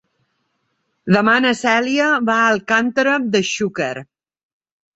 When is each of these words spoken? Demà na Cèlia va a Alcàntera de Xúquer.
Demà 1.15 1.35
na 1.45 1.51
Cèlia 1.59 2.09
va 2.31 2.39
a 2.39 2.49
Alcàntera 2.55 3.21
de 3.37 3.45
Xúquer. 3.53 3.95